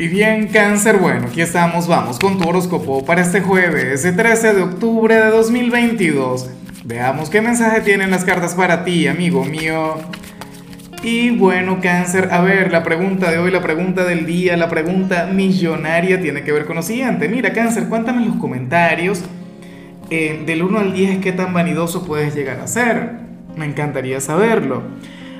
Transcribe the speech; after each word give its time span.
Y 0.00 0.08
bien, 0.08 0.48
cáncer, 0.48 0.96
bueno, 0.96 1.26
aquí 1.26 1.42
estamos, 1.42 1.86
vamos 1.86 2.18
con 2.18 2.38
tu 2.38 2.48
horóscopo 2.48 3.04
para 3.04 3.20
este 3.20 3.42
jueves, 3.42 4.02
el 4.06 4.16
13 4.16 4.54
de 4.54 4.62
octubre 4.62 5.14
de 5.14 5.26
2022. 5.26 6.48
Veamos 6.86 7.28
qué 7.28 7.42
mensaje 7.42 7.82
tienen 7.82 8.10
las 8.10 8.24
cartas 8.24 8.54
para 8.54 8.82
ti, 8.82 9.06
amigo 9.08 9.44
mío. 9.44 9.96
Y 11.02 11.36
bueno, 11.36 11.80
cáncer, 11.82 12.30
a 12.32 12.40
ver, 12.40 12.72
la 12.72 12.82
pregunta 12.82 13.30
de 13.30 13.36
hoy, 13.36 13.50
la 13.50 13.60
pregunta 13.60 14.04
del 14.04 14.24
día, 14.24 14.56
la 14.56 14.70
pregunta 14.70 15.28
millonaria 15.30 16.18
tiene 16.18 16.44
que 16.44 16.52
ver 16.52 16.64
con 16.64 16.76
lo 16.76 16.82
siguiente. 16.82 17.28
Mira, 17.28 17.52
cáncer, 17.52 17.86
cuéntame 17.90 18.22
en 18.22 18.28
los 18.28 18.38
comentarios 18.38 19.22
eh, 20.08 20.42
del 20.46 20.62
1 20.62 20.78
al 20.78 20.94
10 20.94 21.18
qué 21.18 21.32
tan 21.32 21.52
vanidoso 21.52 22.06
puedes 22.06 22.34
llegar 22.34 22.58
a 22.60 22.68
ser. 22.68 23.16
Me 23.54 23.66
encantaría 23.66 24.18
saberlo. 24.22 24.82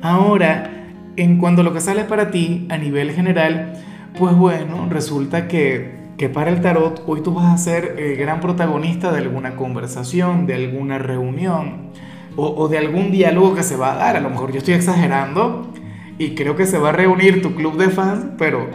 Ahora, 0.00 0.70
en 1.16 1.38
cuanto 1.38 1.62
a 1.62 1.64
lo 1.64 1.72
que 1.72 1.80
sale 1.80 2.04
para 2.04 2.30
ti 2.30 2.68
a 2.70 2.78
nivel 2.78 3.10
general, 3.10 3.80
pues 4.18 4.36
bueno, 4.36 4.86
resulta 4.88 5.48
que, 5.48 6.04
para 6.32 6.50
el 6.50 6.62
tarot 6.62 7.02
hoy 7.06 7.20
tú 7.20 7.34
vas 7.34 7.52
a 7.52 7.58
ser 7.58 7.96
el 7.98 8.16
gran 8.16 8.40
protagonista 8.40 9.12
de 9.12 9.18
alguna 9.18 9.56
conversación, 9.56 10.46
de 10.46 10.54
alguna 10.54 10.98
reunión 10.98 11.90
o, 12.36 12.68
de 12.68 12.78
algún 12.78 13.10
diálogo 13.10 13.54
que 13.54 13.62
se 13.62 13.76
va 13.76 13.92
a 13.92 13.96
dar. 13.96 14.16
A 14.16 14.20
lo 14.20 14.30
mejor 14.30 14.52
yo 14.52 14.58
estoy 14.58 14.74
exagerando 14.74 15.68
y 16.16 16.34
creo 16.34 16.56
que 16.56 16.66
se 16.66 16.78
va 16.78 16.90
a 16.90 16.92
reunir 16.92 17.42
tu 17.42 17.54
club 17.54 17.76
de 17.76 17.90
fans, 17.90 18.26
pero 18.38 18.68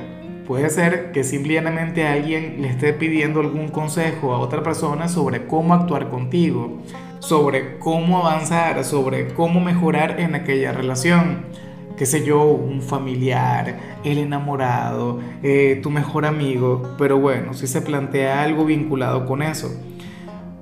puede 0.45 0.70
ser 0.70 1.12
que 1.12 1.23
simplemente 1.23 2.06
alguien 2.06 2.62
le 2.62 2.70
esté 2.70 2.94
pidiendo 2.94 3.40
algún 3.40 3.70
consejo 3.70 4.34
a 4.34 4.40
otra 4.40 4.62
persona 4.62 5.08
sobre 5.08 5.48
cómo 5.48 5.73
actuar 5.73 6.09
contigo, 6.09 6.81
sobre 7.20 7.80
cómo 7.80 8.20
avanzar, 8.20 8.84
sobre 8.84 9.34
cómo 9.34 9.59
mejorar 9.59 10.20
en 10.20 10.36
aquella 10.36 10.72
relación 10.72 11.45
qué 11.99 12.05
sé 12.05 12.23
yo, 12.23 12.45
un 12.45 12.81
familiar, 12.81 13.77
el 14.05 14.20
enamorado, 14.20 15.20
eh, 15.44 15.81
tu 15.84 15.89
mejor 15.89 16.25
amigo, 16.25 16.95
pero 16.98 17.20
bueno, 17.20 17.53
si 17.53 17.67
se 17.67 17.81
plantea 17.81 18.41
algo 18.41 18.63
vinculado 18.63 19.25
con 19.25 19.41
eso. 19.41 19.69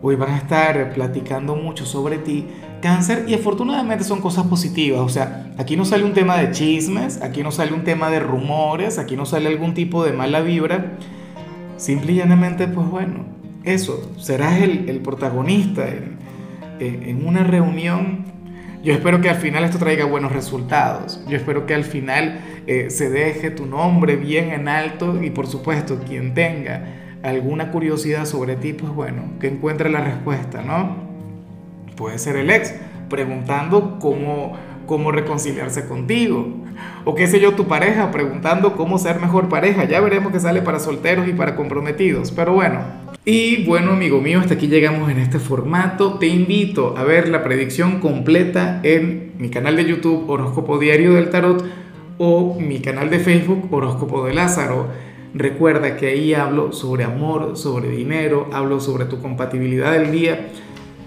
Hoy 0.01 0.15
van 0.15 0.31
a 0.31 0.37
estar 0.37 0.95
platicando 0.95 1.55
mucho 1.55 1.85
sobre 1.85 2.17
ti, 2.17 2.47
cáncer, 2.81 3.25
y 3.27 3.35
afortunadamente 3.35 4.03
son 4.03 4.19
cosas 4.19 4.47
positivas, 4.47 5.01
o 5.01 5.09
sea, 5.09 5.53
aquí 5.59 5.77
no 5.77 5.85
sale 5.85 6.05
un 6.05 6.13
tema 6.13 6.37
de 6.37 6.49
chismes, 6.49 7.21
aquí 7.21 7.43
no 7.43 7.51
sale 7.51 7.71
un 7.71 7.83
tema 7.83 8.09
de 8.09 8.19
rumores, 8.19 8.97
aquí 8.97 9.15
no 9.15 9.27
sale 9.27 9.47
algún 9.47 9.75
tipo 9.75 10.03
de 10.03 10.13
mala 10.13 10.41
vibra, 10.41 10.93
simple 11.77 12.13
y 12.13 12.15
llanamente, 12.15 12.67
pues 12.67 12.89
bueno, 12.89 13.25
eso, 13.63 14.11
serás 14.17 14.59
el, 14.59 15.01
protagonista 15.03 15.87
en, 15.87 16.17
en 16.79 17.27
una 17.27 17.43
reunión 17.43 18.25
yo 18.83 18.93
espero 18.93 19.21
que 19.21 19.29
al 19.29 19.35
final 19.35 19.63
esto 19.63 19.77
traiga 19.77 20.05
buenos 20.05 20.31
resultados. 20.31 21.19
Yo 21.27 21.37
espero 21.37 21.65
que 21.65 21.73
al 21.73 21.83
final 21.83 22.39
eh, 22.67 22.89
se 22.89 23.09
deje 23.09 23.49
tu 23.51 23.65
nombre 23.65 24.15
bien 24.15 24.51
en 24.51 24.67
alto 24.67 25.21
y 25.21 25.29
por 25.29 25.47
supuesto 25.47 25.99
quien 26.07 26.33
tenga 26.33 26.83
alguna 27.23 27.71
curiosidad 27.71 28.25
sobre 28.25 28.55
ti, 28.55 28.73
pues 28.73 28.91
bueno, 28.93 29.23
que 29.39 29.47
encuentre 29.47 29.89
la 29.89 30.01
respuesta, 30.01 30.61
¿no? 30.61 30.95
Puede 31.95 32.19
ser 32.19 32.35
el 32.35 32.51
ex 32.51 32.75
preguntando 33.09 33.97
cómo, 33.99 34.57
cómo 34.87 35.11
reconciliarse 35.11 35.87
contigo. 35.87 36.47
O 37.05 37.13
qué 37.13 37.27
sé 37.27 37.39
yo, 37.39 37.53
tu 37.53 37.67
pareja 37.67 38.09
preguntando 38.09 38.75
cómo 38.75 38.97
ser 38.97 39.19
mejor 39.19 39.49
pareja. 39.49 39.83
Ya 39.83 39.99
veremos 39.99 40.31
que 40.31 40.39
sale 40.39 40.63
para 40.63 40.79
solteros 40.79 41.27
y 41.27 41.33
para 41.33 41.55
comprometidos. 41.55 42.31
Pero 42.31 42.53
bueno, 42.53 42.79
y 43.23 43.65
bueno, 43.65 43.91
amigo 43.91 44.21
mío, 44.21 44.39
hasta 44.39 44.55
aquí 44.55 44.67
llegamos 44.67 45.11
en 45.11 45.19
este 45.19 45.37
formato. 45.37 46.17
Te 46.17 46.27
invito 46.27 46.95
a 46.97 47.03
ver 47.03 47.29
la 47.29 47.43
predicción 47.43 47.99
completa 47.99 48.79
en 48.83 49.33
mi 49.37 49.49
canal 49.49 49.75
de 49.75 49.85
YouTube 49.85 50.29
Horóscopo 50.29 50.79
Diario 50.79 51.13
del 51.13 51.29
Tarot 51.29 51.63
o 52.17 52.57
mi 52.59 52.79
canal 52.79 53.09
de 53.09 53.19
Facebook 53.19 53.67
Horóscopo 53.69 54.25
de 54.25 54.33
Lázaro. 54.33 54.87
Recuerda 55.33 55.97
que 55.97 56.07
ahí 56.07 56.33
hablo 56.33 56.71
sobre 56.71 57.03
amor, 57.03 57.57
sobre 57.57 57.89
dinero, 57.89 58.49
hablo 58.53 58.79
sobre 58.79 59.05
tu 59.05 59.21
compatibilidad 59.21 59.91
del 59.91 60.11
día. 60.11 60.47